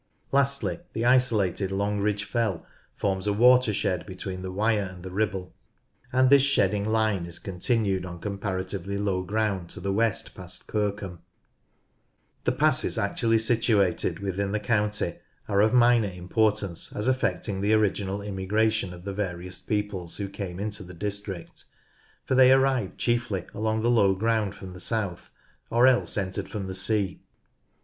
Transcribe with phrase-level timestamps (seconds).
[0.31, 2.65] Lastly, the isolated Longridge Fell
[2.95, 5.53] forms a watershed between the Wyre and the Ribble,
[6.11, 11.19] and this shedding line is continued on comparatively low ground to the west past Kirkham.
[11.19, 16.91] WATERSHEDS AND PASSES 49 The passes actually situated within the county are of minor importance
[16.95, 21.65] as affecting the original immigration of the various peoples who came into the district,
[22.25, 25.29] for the] arrived chiefly along the low ground from the south,
[25.69, 27.21] or else entered from the sea.